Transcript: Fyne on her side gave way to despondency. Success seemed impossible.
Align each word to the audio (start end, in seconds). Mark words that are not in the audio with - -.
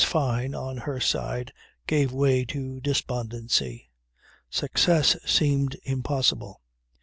Fyne 0.03 0.55
on 0.55 0.77
her 0.77 0.99
side 0.99 1.53
gave 1.85 2.11
way 2.11 2.43
to 2.45 2.79
despondency. 2.81 3.91
Success 4.49 5.15
seemed 5.27 5.77
impossible. 5.83 6.59